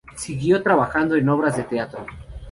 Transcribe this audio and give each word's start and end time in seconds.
Siguió 0.17 0.63
trabajando 0.63 1.13
en 1.15 1.29
obras 1.29 1.57
de 1.57 1.63
teatro. 1.63 2.07